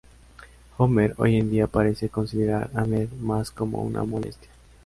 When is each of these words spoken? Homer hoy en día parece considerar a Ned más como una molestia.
Homer 0.79 1.13
hoy 1.19 1.35
en 1.37 1.51
día 1.51 1.67
parece 1.67 2.09
considerar 2.09 2.71
a 2.73 2.85
Ned 2.87 3.11
más 3.19 3.51
como 3.51 3.83
una 3.83 4.03
molestia. 4.03 4.49